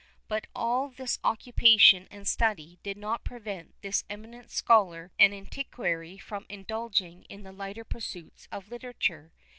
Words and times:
But 0.27 0.47
all 0.55 0.89
this 0.89 1.19
occupation 1.23 2.07
and 2.09 2.27
study 2.27 2.79
did 2.81 2.97
not 2.97 3.23
prevent 3.23 3.79
this 3.83 4.03
eminent 4.09 4.49
scholar 4.49 5.11
and 5.19 5.31
antiquary 5.31 6.17
from 6.17 6.47
indulging 6.49 7.23
in 7.25 7.43
the 7.43 7.51
lighter 7.51 7.83
pursuits 7.85 8.47
of 8.51 8.69
literature. 8.71 9.31